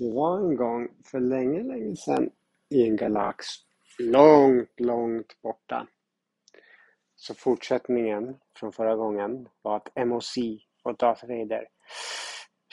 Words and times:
Det 0.00 0.10
var 0.10 0.38
en 0.38 0.56
gång 0.56 0.88
för 1.04 1.20
länge, 1.20 1.62
länge 1.62 1.96
sedan 1.96 2.30
i 2.68 2.88
en 2.88 2.96
galax 2.96 3.46
långt, 3.98 4.80
långt 4.80 5.42
borta. 5.42 5.86
Så 7.16 7.34
fortsättningen 7.34 8.36
från 8.56 8.72
förra 8.72 8.96
gången 8.96 9.48
var 9.62 9.76
att 9.76 10.06
MOC 10.06 10.34
och 10.82 10.96
Darth 10.96 11.26
Vader 11.26 11.68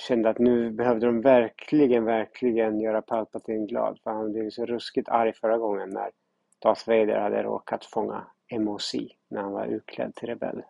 kände 0.07 0.29
att 0.29 0.39
nu 0.39 0.71
behövde 0.71 1.05
de 1.05 1.21
verkligen, 1.21 2.05
verkligen 2.05 2.79
göra 2.79 3.02
Palpatine 3.02 3.66
glad. 3.66 4.00
För 4.04 4.12
han 4.12 4.32
blev 4.32 4.50
så 4.50 4.66
ruskigt 4.66 5.09
arg 5.09 5.34
förra 5.34 5.57
gången 5.57 5.89
när 5.89 6.12
Darth 6.59 6.89
Vader 6.89 7.20
hade 7.20 7.44
råkat 7.44 7.86
fånga 7.86 8.28
MOC 8.52 8.96
när 9.28 9.41
han 9.41 9.52
var 9.52 9.66
utklädd 9.66 10.16
till 10.16 10.28
rebell. 10.28 10.64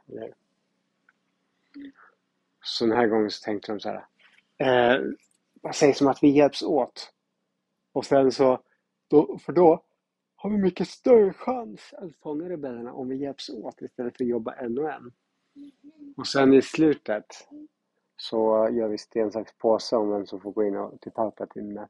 Så 2.61 2.85
den 2.85 2.97
här 2.97 3.07
gången 3.07 3.29
så 3.29 3.43
tänkte 3.43 3.71
de 3.71 3.79
så 3.79 3.89
här. 3.89 4.05
Eh, 4.57 5.01
vad 5.61 5.75
sägs 5.75 6.01
om 6.01 6.07
att 6.07 6.23
vi 6.23 6.29
hjälps 6.29 6.61
åt? 6.61 7.13
Och 7.93 8.05
sen 8.05 8.31
så, 8.31 8.59
då, 9.07 9.37
för 9.37 9.53
då 9.53 9.83
har 10.35 10.49
vi 10.49 10.57
mycket 10.57 10.87
större 10.87 11.33
chans 11.33 11.93
att 11.93 12.15
fånga 12.15 12.49
rebellerna 12.49 12.93
om 12.93 13.09
vi 13.09 13.15
hjälps 13.15 13.49
åt 13.49 13.81
istället 13.81 14.17
för 14.17 14.23
att 14.23 14.29
jobba 14.29 14.53
en 14.53 14.77
och 14.77 14.91
en. 14.91 15.11
Och 16.17 16.27
sen 16.27 16.53
i 16.53 16.61
slutet 16.61 17.25
så 18.17 18.69
gör 18.71 18.87
vi 18.87 18.97
sten, 18.97 19.31
sax, 19.31 19.51
påse 19.57 19.95
om 19.95 20.09
vem 20.09 20.25
som 20.25 20.41
får 20.41 20.51
gå 20.51 20.63
in 20.63 20.77
och, 20.77 21.01
till 21.01 21.11
Palpatine 21.11 21.73
med, 21.73 21.87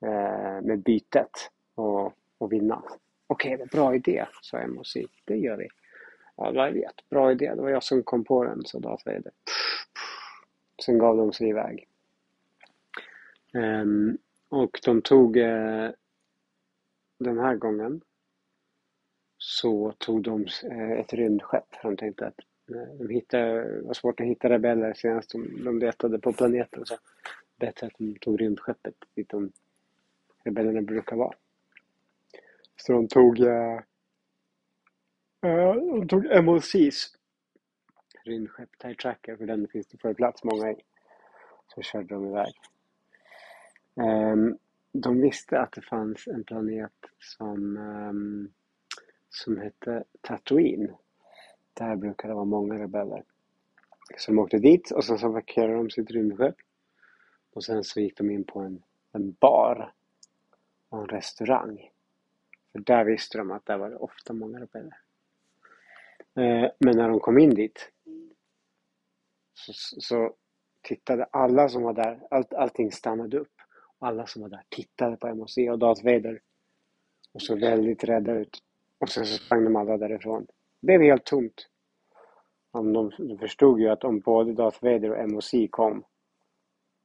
eh, 0.00 0.62
med 0.62 0.82
bytet 0.82 1.50
och, 1.74 2.12
och 2.38 2.52
vinna. 2.52 2.82
Okej, 3.26 3.54
okay, 3.54 3.66
bra 3.66 3.94
idé, 3.94 4.26
sa 4.42 4.66
MOC. 4.66 4.96
Det 5.24 5.36
gör 5.36 5.56
vi. 5.56 5.68
Ja, 6.36 6.52
jag 6.54 6.72
vet. 6.72 7.08
Bra 7.08 7.32
idé. 7.32 7.54
Det 7.54 7.62
var 7.62 7.70
jag 7.70 7.82
som 7.82 8.02
kom 8.02 8.24
på 8.24 8.44
den, 8.44 8.62
sa 8.64 8.78
Darth 8.78 9.06
Vader. 9.06 9.32
Sen 10.84 10.98
gav 10.98 11.16
de 11.16 11.32
sig 11.32 11.48
iväg. 11.48 11.88
Ehm, 13.54 14.18
och 14.48 14.80
de 14.84 15.02
tog 15.02 15.36
eh, 15.36 15.90
den 17.18 17.38
här 17.38 17.56
gången 17.56 18.00
så 19.38 19.92
tog 19.98 20.22
de 20.22 20.46
eh, 20.64 20.90
ett 20.90 21.12
rymdskepp. 21.12 21.74
För 21.74 21.88
de 21.88 21.96
tänkte 21.96 22.26
att 22.26 22.40
de 22.98 23.08
hittade, 23.08 23.80
var 23.82 23.94
svårt 23.94 24.20
att 24.20 24.26
hitta 24.26 24.48
rebeller 24.48 24.94
senast 24.94 25.30
de, 25.30 25.64
de 25.64 25.78
letade 25.78 26.18
på 26.18 26.32
planeten. 26.32 26.86
Så 26.86 26.96
bättre 27.56 27.86
att 27.86 27.92
de 27.98 28.14
tog 28.14 28.40
rymdskeppet 28.40 28.94
dit 29.14 29.28
de 29.28 29.52
rebellerna 30.44 30.82
brukar 30.82 31.16
vara. 31.16 31.34
Så 32.76 32.92
de 32.92 33.08
tog 33.08 33.40
eh, 33.40 33.80
de 35.40 36.08
tog 36.08 36.44
MLCs 36.44 37.16
rymdskepp 38.24 38.78
TIE 38.78 38.94
Tracker 38.94 39.36
för 39.36 39.46
den 39.46 39.68
finns 39.68 39.86
det 39.86 39.98
för 39.98 40.14
plats 40.14 40.44
många 40.44 40.70
i. 40.70 40.76
Så 41.74 41.82
körde 41.82 42.14
de 42.14 42.26
iväg. 42.26 42.54
Ehm, 44.00 44.58
de 44.92 45.20
visste 45.20 45.60
att 45.60 45.72
det 45.72 45.82
fanns 45.82 46.26
en 46.26 46.44
planet 46.44 46.92
som, 47.18 47.76
ehm, 47.76 48.52
som 49.28 49.56
hette 49.58 50.04
Tatooine. 50.20 50.94
Där 51.74 51.96
brukar 51.96 52.28
det 52.28 52.34
vara 52.34 52.44
många 52.44 52.74
rebeller. 52.74 53.24
Så 54.16 54.30
de 54.30 54.38
åkte 54.38 54.58
dit 54.58 54.90
och 54.90 55.04
sen 55.04 55.18
så 55.18 55.32
parkerade 55.32 55.74
de 55.74 55.90
sitt 55.90 56.10
rymdskepp. 56.10 56.56
Och 57.52 57.64
sen 57.64 57.84
så 57.84 58.00
gick 58.00 58.16
de 58.16 58.30
in 58.30 58.44
på 58.44 58.60
en, 58.60 58.82
en 59.12 59.32
bar 59.32 59.92
och 60.88 60.98
en 61.00 61.06
restaurang. 61.06 61.90
För 62.72 62.78
där 62.78 63.04
visste 63.04 63.38
de 63.38 63.50
att 63.50 63.66
där 63.66 63.78
var 63.78 63.90
det 63.90 63.96
ofta 63.96 64.32
många 64.32 64.60
rebeller. 64.60 64.98
Ehm, 66.34 66.70
men 66.78 66.96
när 66.96 67.08
de 67.08 67.20
kom 67.20 67.38
in 67.38 67.54
dit 67.54 67.92
så, 69.54 69.72
så 70.00 70.34
tittade 70.82 71.24
alla 71.24 71.68
som 71.68 71.82
var 71.82 71.92
där, 71.92 72.20
all, 72.30 72.44
allting 72.50 72.92
stannade 72.92 73.38
upp. 73.38 73.59
Alla 74.02 74.26
som 74.26 74.42
var 74.42 74.48
där 74.48 74.62
tittade 74.68 75.16
på 75.16 75.34
MOC 75.34 75.56
och 75.70 75.78
Darth 75.78 76.04
Vader 76.04 76.40
och 77.32 77.42
såg 77.42 77.60
väldigt 77.60 78.04
rädda 78.04 78.32
ut. 78.32 78.62
Och 78.98 79.08
sen 79.08 79.26
så 79.26 79.34
sprang 79.34 79.64
de 79.64 79.76
alla 79.76 79.96
därifrån. 79.96 80.46
Det 80.80 80.86
blev 80.86 81.02
helt 81.02 81.24
tomt. 81.24 81.68
de, 82.72 83.12
de 83.18 83.38
förstod 83.38 83.80
ju 83.80 83.88
att 83.88 84.04
om 84.04 84.20
både 84.20 84.52
Darth 84.52 84.84
Vader 84.84 85.10
och 85.10 85.30
MOC 85.30 85.50
kom 85.70 86.04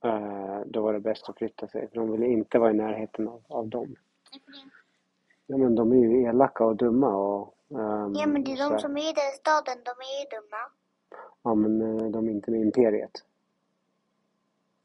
uh, 0.06 0.62
då 0.66 0.81
var 0.81 0.94
det 0.94 1.00
bäst 1.00 1.30
att 1.30 1.38
flytta 1.38 1.68
sig. 1.68 1.88
För 1.90 1.96
de 1.96 2.12
ville 2.12 2.25
inte 2.25 2.59
vara 2.59 2.72
i 2.72 2.74
närheten 2.74 3.28
av, 3.28 3.44
av 3.48 3.68
dem. 3.68 3.96
Ja 5.48 5.58
men 5.58 5.75
de 5.75 5.92
är 5.92 5.96
ju 5.96 6.24
elaka 6.24 6.66
och 6.66 6.75
dumma 6.75 7.16
och... 7.16 7.56
Um, 7.68 8.14
ja 8.16 8.28
men 8.28 8.44
det 8.44 8.52
är 8.52 8.69
de 8.69 8.80
som 8.80 8.98
är 8.98 9.09
i 9.09 9.14
den 9.14 9.31
staden, 9.40 9.84
de 9.84 9.92
är 9.92 10.19
ju 10.22 10.30
dumma. 10.30 10.62
Ja 11.44 11.56
men 11.56 11.81
uh, 11.81 12.12
de 12.12 12.28
är 12.28 12.31
inte 12.31 12.52
med 12.52 12.62
Imperiet. 12.62 13.12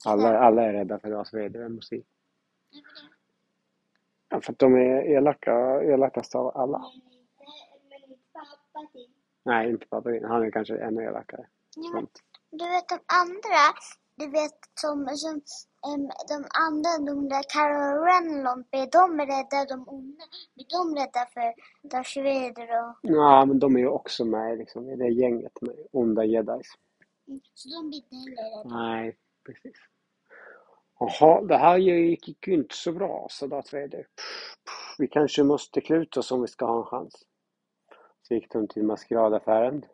Alla, 0.05 0.39
alla 0.39 0.63
är 0.63 0.73
rädda 0.73 0.99
för 0.99 1.09
Darth 1.09 1.35
Vader 1.35 1.65
och 1.65 1.71
musik. 1.71 2.05
Ja, 4.29 4.41
för 4.41 4.51
att 4.51 4.59
de 4.59 4.75
är 4.75 5.01
elaka, 5.01 5.83
elakast 5.83 6.35
av 6.35 6.57
alla. 6.57 6.79
Men 7.89 8.11
inte 8.11 8.25
pappa 8.33 8.87
din. 8.93 9.13
Nej, 9.43 9.69
inte 9.69 9.85
pappa 9.87 10.09
din. 10.09 10.25
Han 10.25 10.43
är 10.43 10.51
kanske 10.51 10.77
ännu 10.77 11.03
elakare. 11.03 11.47
Ja, 11.75 12.03
du 12.51 12.67
vet 12.69 12.89
de 12.89 12.99
andra, 13.23 13.63
du 14.15 14.27
vet 14.31 14.59
som, 14.81 15.07
som 15.07 15.41
um, 15.93 16.09
de 16.27 16.45
andra, 16.67 17.11
de 17.11 17.29
där 17.29 17.43
Carol 17.53 18.05
Renlon, 18.05 18.63
är 18.71 18.87
de 18.91 19.19
rädda, 19.19 19.65
de 19.75 19.89
onda? 19.89 20.23
Är 20.55 20.65
de 20.77 20.95
rädda 20.95 21.25
för 21.33 21.53
Darth 21.87 22.17
Vader 22.17 22.83
och... 22.83 22.95
Ja, 23.01 23.45
men 23.45 23.59
de 23.59 23.75
är 23.75 23.79
ju 23.79 23.87
också 23.87 24.25
med 24.25 24.57
liksom, 24.57 24.89
i 24.89 24.95
det 24.95 25.09
gänget 25.09 25.61
med 25.61 25.75
onda 25.91 26.25
jedis. 26.25 26.67
Mm, 27.27 27.39
så 27.53 27.69
de 27.69 27.89
blir 27.89 27.97
inte 27.97 28.15
heller 28.15 28.57
rädda? 28.57 28.75
Nej, 28.75 29.17
precis. 29.53 29.77
Jaha, 30.99 31.41
det 31.41 31.57
här 31.57 31.77
gick 31.77 32.47
ju 32.47 32.53
inte 32.53 32.75
så 32.75 32.91
bra, 32.91 33.27
sa 33.29 33.47
Darth 33.47 33.73
Vader. 33.73 34.07
Vi 34.97 35.07
kanske 35.07 35.43
måste 35.43 35.81
kluta 35.81 36.19
oss 36.19 36.31
om 36.31 36.41
vi 36.41 36.47
ska 36.47 36.65
ha 36.65 36.77
en 36.77 36.85
chans. 36.85 37.13
Så 38.21 38.33
gick 38.33 38.51
de 38.51 38.67
till 38.67 38.83
maskeradaffären. 38.83 39.85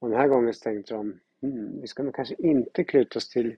Och 0.00 0.10
den 0.10 0.20
här 0.20 0.28
gången 0.28 0.54
så 0.54 0.60
tänkte 0.60 0.94
de, 0.94 1.20
hmm, 1.42 1.80
vi 1.80 1.86
ska 1.86 2.02
nog 2.02 2.14
kanske 2.14 2.34
inte 2.38 2.84
kluta 2.84 3.18
oss 3.18 3.28
till 3.28 3.56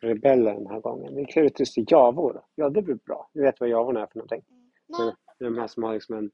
rebeller 0.00 0.54
den 0.54 0.66
här 0.66 0.80
gången. 0.80 1.14
Vi 1.14 1.24
klutar 1.24 1.64
oss 1.64 1.72
till 1.72 1.86
javor. 1.88 2.44
Ja, 2.54 2.70
det 2.70 2.82
blir 2.82 2.94
bra. 2.94 3.30
Du 3.32 3.42
vet 3.42 3.60
vad 3.60 3.68
javorna 3.68 4.02
är 4.02 4.06
för 4.06 4.18
någonting? 4.18 4.44
Mm. 4.98 5.14
De 5.38 5.58
här 5.58 5.66
som 5.66 5.82
har 5.82 5.94
liksom 5.94 6.16
en, 6.16 6.30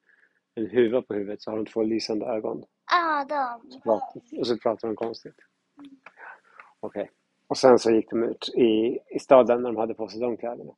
en 0.55 0.71
huva 0.71 1.03
på 1.03 1.15
huvudet 1.15 1.43
så 1.43 1.51
har 1.51 1.57
de 1.57 1.67
två 1.67 1.83
lysande 1.83 2.27
ögon. 2.27 2.65
Ja, 2.91 3.21
ah, 3.21 3.61
de. 3.85 4.39
och 4.39 4.47
så 4.47 4.59
pratar 4.59 4.89
de 4.89 4.97
konstigt. 4.97 5.37
Mm. 5.79 5.91
Okej. 6.81 7.03
Okay. 7.03 7.15
Och 7.49 7.57
sen 7.57 7.79
så 7.79 7.91
gick 7.91 8.11
de 8.11 8.23
ut 8.23 8.49
i, 8.55 8.99
i 9.09 9.19
staden 9.19 9.63
när 9.63 9.69
de 9.69 9.77
hade 9.77 9.95
på 9.95 10.09
sig 10.09 10.21
de 10.21 10.37
kläderna. 10.37 10.73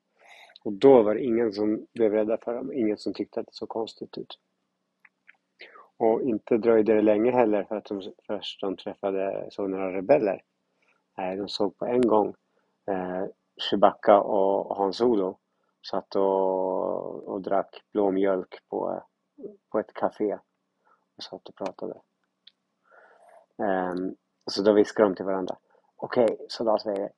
Och 0.65 0.73
då 0.73 1.03
var 1.03 1.15
det 1.15 1.25
ingen 1.25 1.53
som 1.53 1.87
blev 1.95 2.13
rädda 2.13 2.39
för 2.39 2.55
dem, 2.55 2.73
ingen 2.73 2.99
som 2.99 3.15
tyckte 3.15 3.41
att 3.41 3.47
det 3.47 3.55
såg 3.55 3.69
konstigt 3.69 4.19
ut. 4.19 4.39
Och 5.97 6.23
inte 6.23 6.59
dröjde 6.59 6.95
det 6.95 7.03
länge 7.03 7.31
heller 7.31 7.65
för 7.65 7.77
att 7.77 7.85
de 7.85 8.13
först 8.27 8.61
de 8.61 8.77
träffade, 8.77 9.47
såg 9.51 9.71
några 9.71 9.93
rebeller. 9.93 10.43
Eh, 11.19 11.37
de 11.39 11.49
såg 11.49 11.79
på 11.79 11.87
en 11.87 12.01
gång 12.01 12.35
eh, 12.91 13.25
Chewbacca 13.61 14.21
och 14.21 14.77
Hans 14.77 14.97
Solo 14.97 15.39
satt 15.91 16.17
och, 16.17 17.29
och 17.29 17.43
drack 17.43 17.83
blåmjölk 17.93 18.69
på, 18.69 19.03
på 19.71 19.79
ett 19.79 19.95
café 19.95 20.39
och 21.17 21.23
satt 21.23 21.49
och 21.49 21.55
pratade. 21.55 21.95
Eh, 23.63 23.95
så 24.51 24.63
då 24.63 24.73
viskade 24.73 25.09
de 25.09 25.15
till 25.15 25.25
varandra. 25.25 25.57
Okej, 26.03 26.25
okay, 26.25 26.37
så 26.49 26.65
då 26.65 26.79
säger 26.79 27.11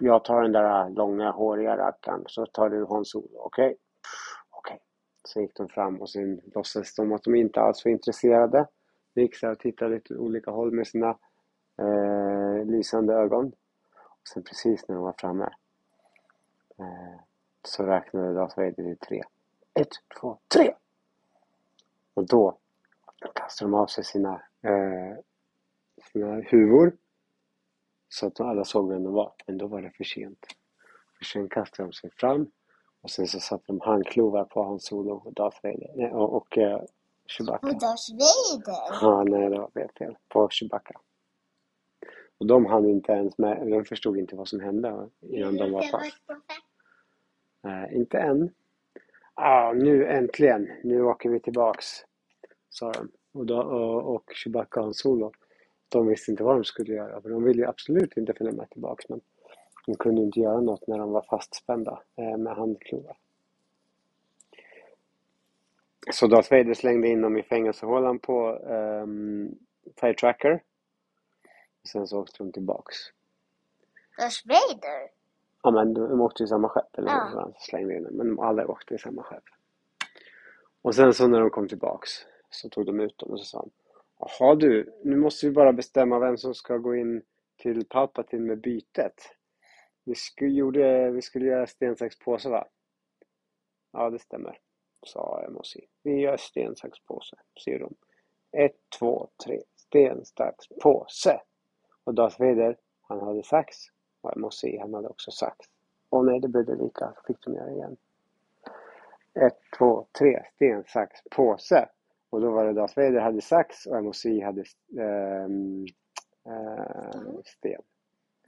jag. 0.00 0.24
Tar 0.24 0.42
den 0.42 0.52
där 0.52 0.88
långa 0.88 1.30
håriga 1.30 1.76
rackaren 1.76 2.24
så 2.26 2.46
tar 2.46 2.68
du 2.68 2.84
Hans-Olof. 2.84 3.30
Okej? 3.34 3.76
Okej. 4.50 4.80
Så 5.24 5.40
gick 5.40 5.56
de 5.56 5.68
fram 5.68 6.00
och 6.00 6.10
sen 6.10 6.40
låtsades 6.54 6.94
de 6.94 7.12
att 7.12 7.22
de 7.22 7.34
inte 7.34 7.60
alls 7.60 7.84
var 7.84 7.92
intresserade. 7.92 8.66
De 9.14 9.20
gick 9.22 9.36
så 9.36 9.50
och 9.50 9.58
tittade 9.58 9.94
lite 9.94 10.14
olika 10.14 10.50
håll 10.50 10.72
med 10.72 10.86
sina 10.86 11.18
eh, 11.78 12.66
lysande 12.66 13.14
ögon. 13.14 13.46
Och 13.94 14.28
sen 14.28 14.42
precis 14.42 14.88
när 14.88 14.94
de 14.94 15.04
var 15.04 15.14
framme 15.18 15.48
eh, 16.78 17.20
så 17.62 17.82
räknade 17.82 18.32
Lars 18.32 18.56
Vader 18.56 18.72
till 18.72 18.98
tre. 18.98 19.22
Ett, 19.74 19.92
två, 20.20 20.38
tre! 20.54 20.74
Och 22.14 22.26
då 22.26 22.58
kastade 23.34 23.70
de 23.70 23.74
av 23.74 23.86
sig 23.86 24.04
sina, 24.04 24.42
eh, 24.62 25.18
sina 26.12 26.34
huvor 26.34 26.92
så 28.08 28.26
att 28.26 28.40
alla 28.40 28.64
såg 28.64 28.88
vem 28.88 29.04
de 29.04 29.12
var. 29.12 29.32
Men 29.46 29.58
då 29.58 29.66
var 29.66 29.82
det 29.82 29.90
för 29.90 30.04
sent. 30.04 30.46
För 31.18 31.24
sen 31.24 31.48
kastade 31.48 31.88
de 31.88 31.92
sig 31.92 32.10
fram 32.10 32.50
och 33.00 33.10
sen 33.10 33.26
så 33.26 33.40
satte 33.40 33.64
de 33.66 33.80
handklovar 33.80 34.44
på 34.44 34.62
Hans 34.62 34.86
Solo 34.86 35.14
och 35.14 35.32
Darth 35.32 35.58
Vader. 35.62 35.90
Nej, 35.96 36.10
och, 36.10 36.36
och 36.36 36.58
uh, 36.58 36.80
Chewbacca. 37.26 37.58
På 37.58 37.72
Darth 37.72 38.12
Vader? 38.12 38.98
Ja, 39.02 39.24
nej 39.24 39.50
det 39.50 39.58
var 39.58 39.88
fel. 39.98 40.16
På 40.28 40.48
Chewbacca. 40.50 41.00
Och 42.38 42.46
de 42.46 42.66
hann 42.66 42.88
inte 42.88 43.12
ens 43.12 43.38
med, 43.38 43.66
de 43.66 43.84
förstod 43.84 44.18
inte 44.18 44.36
vad 44.36 44.48
som 44.48 44.60
hände 44.60 45.08
innan 45.20 45.56
de 45.56 45.72
var 45.72 45.82
fast. 45.82 46.16
Nej, 47.62 47.94
inte 47.94 48.18
än. 48.18 48.50
Ah, 49.34 49.72
nu 49.72 50.06
äntligen, 50.06 50.68
nu 50.84 51.02
åker 51.02 51.30
vi 51.30 51.40
tillbaks, 51.40 51.86
sa 52.70 52.92
de. 52.92 53.08
Och, 53.32 53.46
då, 53.46 53.62
och, 53.62 54.14
och 54.14 54.32
Chewbacca 54.34 54.80
och 54.80 54.84
Hans 54.84 54.98
Solo 54.98 55.32
de 55.88 56.06
visste 56.06 56.30
inte 56.30 56.44
vad 56.44 56.56
de 56.56 56.64
skulle 56.64 56.94
göra 56.94 57.22
för 57.22 57.28
de 57.30 57.44
ville 57.44 57.62
ju 57.62 57.68
absolut 57.68 58.16
inte 58.16 58.34
följa 58.34 58.52
med 58.52 58.70
tillbaks 58.70 59.08
men 59.08 59.20
De 59.86 59.94
kunde 59.96 60.22
inte 60.22 60.40
göra 60.40 60.60
något 60.60 60.86
när 60.86 60.98
de 60.98 61.12
var 61.12 61.22
fastspända 61.22 62.02
eh, 62.16 62.36
med 62.38 62.56
handklovar. 62.56 63.16
Så 66.12 66.26
Darth 66.26 66.50
Vader 66.52 66.74
slängde 66.74 67.08
in 67.08 67.20
dem 67.22 67.36
i 67.38 67.42
fängelsehålan 67.42 68.18
på 68.18 68.50
um, 68.58 69.58
Fire 70.00 70.14
Tracker. 70.14 70.62
Sen 71.88 72.06
så 72.06 72.20
åkte 72.20 72.38
de 72.38 72.52
tillbaks. 72.52 72.96
Darth 74.18 74.42
Vader? 74.48 75.08
Ja 75.62 75.70
men 75.70 75.94
de 75.94 76.20
åkte 76.20 76.42
i 76.42 76.46
samma 76.46 76.68
skepp, 76.68 76.98
eller 76.98 77.08
Ja. 77.08 77.28
hur? 77.32 77.40
Han 77.40 77.54
slängde 77.58 77.94
in 77.96 78.02
dem. 78.02 78.14
Men 78.14 78.26
de 78.26 78.38
alla 78.40 78.66
åkte 78.66 78.94
i 78.94 78.98
samma 78.98 79.22
skepp. 79.22 79.44
Och 80.82 80.94
sen 80.94 81.14
så 81.14 81.26
när 81.26 81.40
de 81.40 81.50
kom 81.50 81.68
tillbaks 81.68 82.10
så 82.50 82.68
tog 82.68 82.86
de 82.86 83.00
ut 83.00 83.18
dem 83.18 83.30
och 83.30 83.38
så 83.40 83.44
sa 83.44 83.58
han 83.58 83.70
Jaha 84.18 84.54
du, 84.54 84.92
nu 85.04 85.16
måste 85.16 85.46
vi 85.46 85.52
bara 85.52 85.72
bestämma 85.72 86.18
vem 86.18 86.36
som 86.36 86.54
ska 86.54 86.76
gå 86.76 86.96
in 86.96 87.22
till 87.56 87.86
Palpatine 87.88 88.46
med 88.46 88.60
bytet. 88.60 89.36
Vi 90.04 90.14
skulle, 90.14 90.50
gjorde, 90.50 91.10
vi 91.10 91.22
skulle 91.22 91.46
göra 91.46 91.66
sten, 91.66 91.96
sax, 91.96 92.18
påse 92.18 92.48
va? 92.48 92.68
Ja 93.92 94.10
det 94.10 94.18
stämmer, 94.18 94.58
sa 95.02 95.42
Emosi. 95.48 95.86
Vi 96.02 96.20
gör 96.20 96.36
sten, 96.36 96.76
sax, 96.76 96.98
påse, 97.00 97.36
säger 97.64 97.78
de. 97.78 97.94
Ett, 98.52 98.76
två, 98.98 99.28
tre, 99.44 99.62
sten, 99.76 100.24
sax, 100.24 100.68
påse. 100.82 101.40
Och 102.04 102.14
Darth 102.14 102.40
Vader, 102.40 102.76
han 103.00 103.20
hade 103.20 103.42
sax. 103.42 103.76
Och 104.20 104.36
Emosi, 104.36 104.78
han 104.78 104.94
hade 104.94 105.08
också 105.08 105.30
sax. 105.30 105.56
Och 106.08 106.24
nej, 106.24 106.40
det 106.40 106.48
blev 106.48 106.64
det 106.66 106.76
lika. 106.76 107.12
Så 107.16 107.22
fick 107.26 107.44
de 107.44 107.54
göra 107.54 107.70
igen. 107.70 107.96
Ett, 109.34 109.58
två, 109.78 110.06
tre, 110.18 110.42
sten, 110.54 110.84
sax, 110.86 111.20
påse. 111.30 111.88
Och 112.36 112.42
då 112.42 112.50
var 112.50 112.66
det 112.66 112.72
Darth 112.72 112.96
Vader 112.96 113.20
hade 113.20 113.40
sax 113.40 113.86
och 113.86 114.04
MOC 114.04 114.24
hade 114.24 114.64
ehm, 115.00 115.84
eh, 116.48 117.40
sten. 117.44 117.82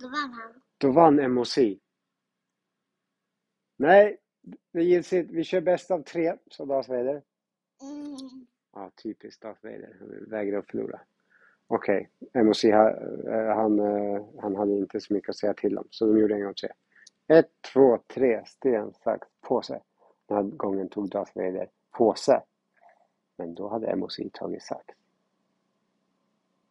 Då 0.01 0.09
vann 0.09 0.33
han. 0.33 0.63
Då 0.79 0.91
vann 0.93 1.33
MOC. 1.35 1.59
Nej, 3.77 4.19
det 4.73 4.83
gills 4.83 5.13
inte. 5.13 5.33
Vi 5.35 5.45
kör 5.45 5.61
bäst 5.61 5.91
av 5.91 6.03
tre, 6.03 6.37
sa 6.51 6.65
Darth 6.65 6.89
Vader. 6.91 7.23
Mm. 7.83 8.47
Ja, 8.73 8.91
typiskt 9.03 9.43
Darth 9.43 9.65
Vader. 9.65 9.97
Han 10.01 10.31
vägrar 10.31 10.59
att 10.59 10.71
förlora. 10.71 11.01
Okej, 11.67 12.11
MOC 12.35 12.65
ha- 12.65 12.97
eh, 13.31 13.55
han, 13.57 13.79
eh, 13.79 14.25
han 14.41 14.57
hade 14.57 14.73
inte 14.73 15.01
så 15.01 15.15
mycket 15.15 15.29
att 15.31 15.37
säga 15.39 15.55
till 15.55 15.79
om, 15.79 15.87
så 15.91 16.07
de 16.07 16.19
gjorde 16.19 16.35
en 16.35 16.45
gång 16.45 16.55
till. 16.55 16.71
Ett, 17.39 17.51
två, 17.73 17.99
tre, 18.15 18.43
sten, 18.47 18.93
sax, 18.93 19.29
påse. 19.49 19.81
Den 20.29 20.37
här 20.37 20.45
gången 20.45 20.89
tog 20.89 21.11
Darth 21.11 21.33
Vader 21.35 21.71
påse. 21.99 22.43
Men 23.39 23.55
då 23.55 23.69
hade 23.69 23.97
MOC 23.97 24.21
tagit 24.33 24.63
sax. 24.63 24.85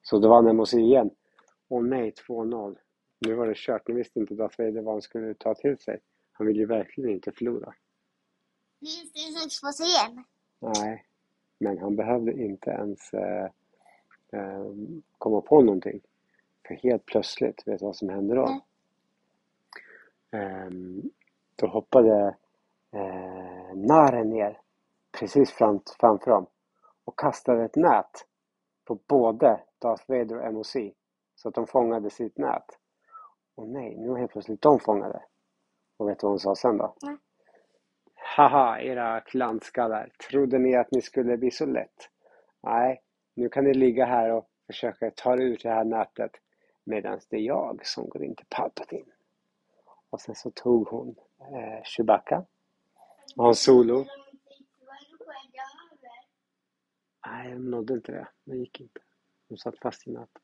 Så 0.01 0.19
då 0.19 0.29
vann 0.29 0.55
MOC 0.55 0.73
igen. 0.73 1.09
Åh 1.67 1.83
nej, 1.83 2.13
2-0. 2.27 2.77
Nu 3.19 3.33
var 3.33 3.47
det 3.47 3.57
kört. 3.57 3.87
Nu 3.87 3.93
visste 3.93 4.19
inte 4.19 4.33
Darth 4.33 4.59
Vader 4.59 4.81
vad 4.81 4.93
han 4.93 5.01
skulle 5.01 5.33
ta 5.33 5.55
till 5.55 5.77
sig. 5.77 5.99
Han 6.31 6.47
ville 6.47 6.59
ju 6.59 6.65
verkligen 6.65 7.09
inte 7.09 7.31
förlora. 7.31 7.73
Är 8.79 9.13
det 9.13 9.43
en 9.43 9.49
sax 9.49 9.79
på 9.79 9.83
igen. 9.83 10.23
Nej, 10.59 11.05
men 11.59 11.77
han 11.77 11.95
behövde 11.95 12.33
inte 12.33 12.69
ens 12.69 13.13
eh, 13.13 13.45
eh, 14.31 14.65
komma 15.17 15.41
på 15.41 15.61
någonting. 15.61 16.01
För 16.67 16.75
helt 16.75 17.05
plötsligt, 17.05 17.67
vet 17.67 17.79
du 17.79 17.85
vad 17.85 17.95
som 17.95 18.09
hände 18.09 18.35
då? 18.35 18.45
Nej. 18.45 18.61
Ehm, 20.41 21.11
då 21.55 21.67
hoppade 21.67 22.35
eh, 22.91 23.75
Naren 23.75 24.29
ner 24.29 24.61
precis 25.19 25.51
fram, 25.51 25.79
framför 25.99 26.31
dem 26.31 26.47
och 27.07 27.19
kastade 27.19 27.65
ett 27.65 27.75
nät 27.75 28.25
på 28.85 28.99
både 29.07 29.59
Darth 29.79 30.03
Vader 30.07 30.37
och 30.37 30.53
MOC 30.53 30.75
så 31.35 31.49
att 31.49 31.55
de 31.55 31.67
fångade 31.67 32.09
sitt 32.09 32.37
nät. 32.37 32.79
Och 33.55 33.67
nej, 33.67 33.95
nu 33.97 34.09
var 34.09 34.17
helt 34.17 34.31
plötsligt 34.31 34.61
de 34.61 34.79
fångade. 34.79 35.23
Och 35.97 36.09
vet 36.09 36.19
du 36.19 36.25
vad 36.25 36.31
hon 36.31 36.39
sa 36.39 36.55
sen 36.55 36.77
då? 36.77 36.95
Nej. 37.01 37.17
Haha, 38.15 38.79
era 38.79 39.21
klantskallar. 39.21 40.11
Trodde 40.29 40.59
ni 40.59 40.75
att 40.75 40.91
ni 40.91 41.01
skulle 41.01 41.37
bli 41.37 41.51
så 41.51 41.65
lätt? 41.65 42.09
Nej, 42.61 43.01
nu 43.33 43.49
kan 43.49 43.63
ni 43.63 43.73
ligga 43.73 44.05
här 44.05 44.31
och 44.31 44.49
försöka 44.67 45.11
ta 45.15 45.33
er 45.33 45.37
ur 45.37 45.59
det 45.63 45.69
här 45.69 45.83
nätet 45.83 46.31
medan 46.83 47.19
det 47.29 47.37
är 47.37 47.41
jag 47.41 47.85
som 47.85 48.09
går 48.09 48.23
in 48.23 48.35
till 48.35 48.45
Palpatine. 48.49 49.11
Och 50.09 50.21
sen 50.21 50.35
så 50.35 50.51
tog 50.51 50.87
hon 50.87 51.15
eh, 51.39 51.83
Chewbacca 51.83 52.45
och 53.35 53.43
Han 53.43 53.55
Solo. 53.55 54.05
Nej, 57.31 57.51
de 57.51 57.71
nådde 57.71 57.93
inte 57.93 58.11
det. 58.11 58.27
Det 58.43 58.57
gick 58.57 58.81
inte. 58.81 58.99
De 59.47 59.57
satt 59.57 59.79
fast 59.79 60.07
i 60.07 60.11
nätet. 60.11 60.43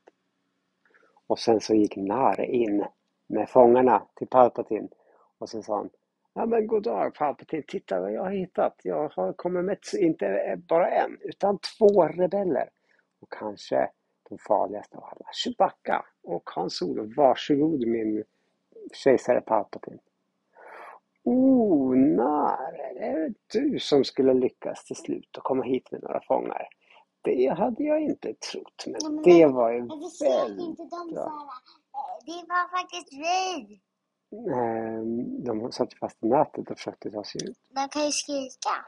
Och 1.28 1.40
sen 1.40 1.60
så 1.60 1.74
gick 1.74 1.96
Nare 1.96 2.46
in 2.46 2.86
med 3.28 3.50
fångarna 3.50 4.08
till 4.16 4.28
Palpatine. 4.28 4.88
Och 5.38 5.50
sen 5.50 5.64
sa 5.64 5.78
han 5.78 5.90
Ja 6.34 6.46
men 6.46 6.68
god 6.68 6.84
dag 6.84 7.14
Palpatine, 7.16 7.64
titta 7.68 8.00
vad 8.00 8.14
jag 8.14 8.24
har 8.24 8.32
hittat. 8.32 8.80
Jag 8.84 9.10
har 9.10 9.34
kommit 9.34 9.66
med 9.66 9.78
inte 10.00 10.60
bara 10.68 10.90
en, 10.90 11.18
utan 11.22 11.58
två 11.58 12.08
rebeller. 12.08 12.70
Och 13.20 13.32
kanske 13.34 13.90
de 14.30 14.38
farligaste 14.38 14.98
av 14.98 15.04
alla, 15.04 15.26
Chewbacca 15.34 16.06
och 16.24 16.50
Han 16.50 16.70
Solo. 16.70 17.14
Varsågod 17.16 17.88
min 17.88 18.24
kejsare 18.94 19.42
Palpatine. 19.42 20.00
Oh, 21.24 21.96
Nare, 21.96 22.84
är 23.00 23.20
det 23.30 23.34
du 23.60 23.80
som 23.80 24.04
skulle 24.04 24.34
lyckas 24.34 24.86
till 24.86 24.96
slut 24.96 25.38
och 25.38 25.44
komma 25.44 25.64
hit 25.64 25.92
med 25.92 26.04
några 26.04 26.22
fångar? 26.22 26.68
Det 27.22 27.48
hade 27.58 27.84
jag 27.84 28.02
inte 28.02 28.34
trott, 28.34 28.84
men 28.88 28.96
Nej, 29.04 29.12
men 29.12 29.24
det 29.24 29.48
var 29.48 29.72
ju 29.72 29.80
väldigt 30.22 30.78
bra. 31.14 31.24
eh, 31.96 32.26
det 32.26 32.46
var 32.48 32.80
faktiskt 32.82 33.14
vi. 33.14 33.82
Ehm, 34.54 35.44
De 35.44 35.72
satt 35.72 35.94
fast 35.94 36.24
i 36.24 36.28
nätet 36.28 36.72
och 36.72 36.78
försökte 36.78 37.12
ta 37.12 37.24
sig 37.24 37.44
ut. 37.50 37.58
De 37.70 37.90
kan 37.90 38.06
ju 38.06 38.12
skrika. 38.12 38.86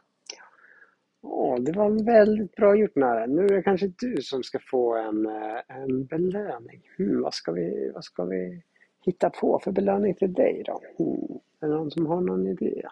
Åh, 1.22 1.60
det 1.60 1.72
var 1.72 2.06
väldigt 2.06 2.56
bra 2.56 2.76
gjort 2.76 2.96
Nara. 2.96 3.26
Nu 3.26 3.46
är 3.46 3.50
det 3.50 3.64
kanske 3.64 3.88
du 3.88 4.22
som 4.22 4.44
ska 4.44 4.60
få 4.72 4.96
en, 4.96 5.26
eh, 5.26 5.60
en 5.68 6.06
belöning. 6.06 6.81
Hmm, 6.98 7.22
vad, 7.22 7.34
ska 7.34 7.52
vi, 7.52 7.92
vad 7.94 8.04
ska 8.04 8.26
vi 8.26 8.64
hitta 9.06 9.30
på 9.30 9.60
för 9.60 9.72
belöning 9.72 10.16
till 10.16 10.34
dig 10.34 10.63
då? 10.66 10.81
Hmm, 10.98 11.40
är 11.60 11.68
det 11.68 11.75
någon 11.75 11.92
som 11.92 12.06
har 12.06 12.22
någon 12.22 12.48
idé? 12.48 12.88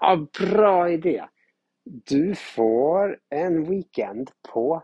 Ja, 0.00 0.26
bra 0.40 0.90
idé! 0.90 1.24
Du 1.84 2.34
får 2.34 3.18
en 3.28 3.64
weekend 3.64 4.30
på 4.52 4.82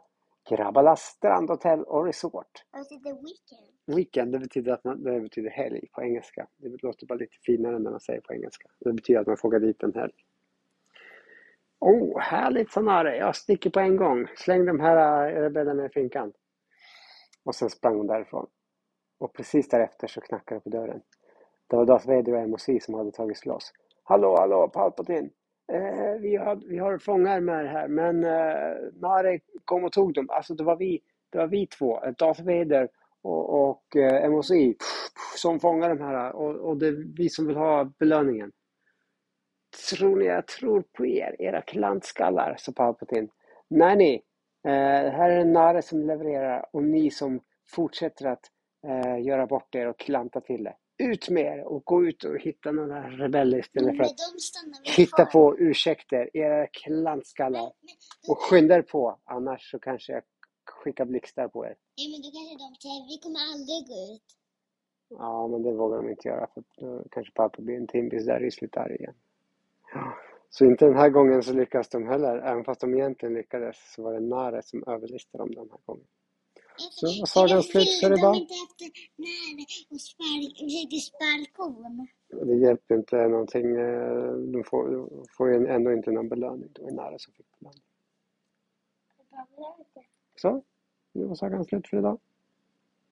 Grabbalas 0.48 1.00
strandhotell 1.00 1.82
och 1.82 2.04
resort. 2.04 2.64
Så 2.72 2.84
the 2.84 3.12
weekend. 3.12 3.96
Weekend, 3.96 4.32
det 4.32 4.38
betyder, 4.38 4.72
att 4.72 4.84
man, 4.84 5.02
det 5.02 5.20
betyder 5.20 5.50
helg 5.50 5.88
på 5.92 6.02
engelska. 6.02 6.46
Det 6.56 6.82
låter 6.82 7.06
bara 7.06 7.14
lite 7.14 7.36
finare 7.42 7.78
när 7.78 7.90
man 7.90 8.00
säger 8.00 8.20
på 8.20 8.34
engelska. 8.34 8.68
Det 8.80 8.92
betyder 8.92 9.20
att 9.20 9.26
man 9.26 9.36
får 9.36 9.48
åka 9.48 9.58
dit 9.58 9.82
en 9.82 9.94
helg. 9.94 10.12
Oh, 11.80 12.18
härligt 12.18 12.72
Sanare! 12.72 13.16
Jag 13.16 13.36
sticker 13.36 13.70
på 13.70 13.80
en 13.80 13.96
gång. 13.96 14.26
Släng 14.36 14.64
de 14.64 14.80
här 14.80 15.28
eh, 15.28 15.40
rebellerna 15.42 15.86
i 15.86 15.88
finkan. 15.88 16.32
Och 17.44 17.54
sen 17.54 17.70
sprang 17.70 17.96
hon 17.96 18.06
därifrån. 18.06 18.46
Och 19.18 19.32
precis 19.32 19.68
därefter 19.68 20.06
så 20.06 20.20
knackade 20.20 20.60
det 20.60 20.64
på 20.64 20.70
dörren. 20.70 21.00
Det 21.66 21.76
var 21.76 21.86
Darth 21.86 22.06
Vader 22.06 22.34
och 22.34 22.48
MOC 22.48 22.66
som 22.80 22.94
hade 22.94 23.12
tagits 23.12 23.46
loss. 23.46 23.72
Hallå, 24.04 24.36
hallå, 24.38 24.68
Palpatine! 24.68 25.30
Eh, 25.72 26.20
vi, 26.20 26.36
har, 26.36 26.56
vi 26.68 26.78
har 26.78 26.98
fångar 26.98 27.40
med 27.40 27.70
här, 27.70 27.88
men 27.88 28.24
eh, 28.24 29.00
Nare 29.00 29.38
kom 29.64 29.84
och 29.84 29.92
tog 29.92 30.14
dem. 30.14 30.26
Alltså 30.30 30.54
det 30.54 30.64
var 30.64 30.76
vi, 30.76 31.00
det 31.30 31.38
var 31.38 31.46
vi 31.46 31.66
två, 31.66 32.04
eh, 32.04 32.12
Darth 32.18 32.42
Vader 32.42 32.88
och, 33.22 33.70
och 33.70 33.96
eh, 33.96 34.30
MOC 34.30 34.50
som 35.36 35.60
fångar 35.60 35.88
de 35.88 36.00
här 36.00 36.26
eh, 36.26 36.30
och, 36.30 36.56
och 36.56 36.76
det 36.76 36.86
är 36.86 37.16
vi 37.16 37.28
som 37.28 37.46
vill 37.46 37.56
ha 37.56 37.84
belöningen. 37.84 38.52
Tror 39.90 40.16
ni 40.16 40.24
jag 40.24 40.46
tror 40.46 40.84
på 40.92 41.06
er, 41.06 41.36
era 41.38 41.62
klantskallar, 41.62 42.56
sa 42.58 42.72
Palpatine. 42.72 43.28
Nej, 43.68 43.96
ni. 43.96 44.14
Eh, 44.64 45.10
här 45.12 45.30
är 45.30 45.40
en 45.40 45.52
Nare 45.52 45.82
som 45.82 46.06
levererar 46.06 46.66
och 46.72 46.82
ni 46.82 47.10
som 47.10 47.40
fortsätter 47.68 48.26
att 48.26 48.50
eh, 48.86 49.26
göra 49.26 49.46
bort 49.46 49.74
er 49.74 49.86
och 49.86 49.98
klanta 49.98 50.40
till 50.40 50.64
det. 50.64 50.76
Ut 50.98 51.28
med 51.30 51.58
er 51.58 51.64
och 51.64 51.84
gå 51.84 52.04
ut 52.04 52.24
och 52.24 52.38
hitta 52.38 52.72
några 52.72 53.10
rebeller 53.10 53.58
istället 53.58 53.96
för 53.96 54.04
att 54.04 54.96
hitta 54.96 55.26
på 55.26 55.58
ursäkter, 55.58 56.36
era 56.36 56.66
klantskallar. 56.66 57.72
Och 58.28 58.38
skynda 58.38 58.74
er 58.74 58.82
på, 58.82 59.18
annars 59.24 59.70
så 59.70 59.78
kanske 59.78 60.12
jag 60.12 60.22
skickar 60.64 61.04
blixtar 61.04 61.48
på 61.48 61.66
er. 61.66 61.76
nej, 61.98 62.10
men 62.10 62.22
då 62.22 62.30
kanske 62.30 62.54
de 62.64 62.74
säger, 62.82 63.08
vi 63.08 63.18
kommer 63.22 63.40
aldrig 63.52 63.86
gå 63.88 64.14
ut. 64.14 64.36
Ja, 65.18 65.48
men 65.48 65.62
det 65.62 65.72
vågar 65.72 65.96
de 65.96 66.10
inte 66.10 66.28
göra 66.28 66.46
för 66.54 66.64
då 66.76 67.04
kanske 67.10 67.32
pappa 67.32 67.62
blir 67.62 67.76
en 67.76 67.86
timbis 67.86 68.26
där 68.26 68.44
i 68.44 68.50
slutar 68.50 69.00
igen. 69.00 69.14
Ja. 69.94 70.14
Så 70.50 70.64
inte 70.64 70.84
den 70.84 70.96
här 70.96 71.08
gången 71.10 71.42
så 71.42 71.52
lyckas 71.52 71.88
de 71.88 72.06
heller. 72.06 72.38
Även 72.38 72.64
fast 72.64 72.80
de 72.80 72.94
egentligen 72.94 73.34
lyckades 73.34 73.92
så 73.94 74.02
var 74.02 74.12
det 74.12 74.20
Nare 74.20 74.62
som 74.62 74.84
överlistade 74.86 75.44
dem 75.44 75.54
den 75.54 75.70
här 75.70 75.78
gången. 75.86 76.06
Så 76.76 77.06
var 77.06 77.26
sagan 77.26 77.62
slut 77.62 77.88
för 78.00 78.18
idag. 78.18 78.36
Det 82.46 82.54
hjälpte 82.56 82.94
inte 82.94 83.28
någonting. 83.28 83.76
eh, 83.76 84.32
De 84.32 84.64
får, 84.64 84.88
de 84.90 85.24
får 85.36 85.48
ju 85.48 85.66
ändå 85.66 85.92
inte 85.92 86.10
någon 86.10 86.28
belöning. 86.28 86.68
Det 86.74 86.82
var 86.82 86.90
Nare 86.90 87.18
som 87.18 87.32
fick 87.34 87.46
belöning. 87.58 87.82
Så, 90.36 90.62
nu 91.12 91.24
var 91.24 91.34
sagan 91.34 91.64
slut 91.64 91.88
för 91.88 91.96
idag. 91.98 92.18